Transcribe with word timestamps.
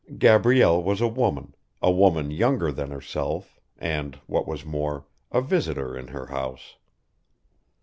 Gabrielle 0.17 0.81
was 0.81 0.99
a 0.99 1.07
woman, 1.07 1.53
a 1.79 1.91
woman 1.91 2.31
younger 2.31 2.71
than 2.71 2.89
herself, 2.89 3.59
and, 3.77 4.15
what 4.25 4.47
was 4.47 4.65
more, 4.65 5.05
a 5.31 5.43
visitor 5.43 5.95
in 5.95 6.07
her 6.07 6.25
house. 6.25 6.77